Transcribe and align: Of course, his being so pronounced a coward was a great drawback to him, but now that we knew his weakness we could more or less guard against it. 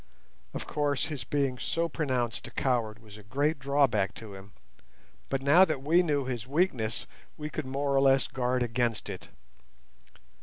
Of 0.55 0.65
course, 0.65 1.05
his 1.09 1.23
being 1.23 1.59
so 1.59 1.87
pronounced 1.87 2.47
a 2.47 2.49
coward 2.51 2.97
was 2.97 3.19
a 3.19 3.23
great 3.23 3.59
drawback 3.59 4.15
to 4.15 4.33
him, 4.33 4.51
but 5.29 5.43
now 5.43 5.63
that 5.63 5.83
we 5.83 6.01
knew 6.01 6.25
his 6.25 6.47
weakness 6.47 7.05
we 7.37 7.51
could 7.51 7.67
more 7.67 7.95
or 7.95 8.01
less 8.01 8.25
guard 8.25 8.63
against 8.63 9.11
it. 9.11 9.29